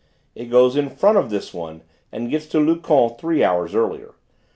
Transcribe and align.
It 0.33 0.45
goes 0.45 0.75
in 0.75 0.89
front 0.89 1.19
of 1.19 1.29
this 1.29 1.53
one 1.53 1.83
and 2.11 2.31
gets 2.31 2.47
to 2.47 2.57
Luchon 2.57 3.19
three 3.19 3.43
hours 3.43 3.75
earlier. 3.75 4.15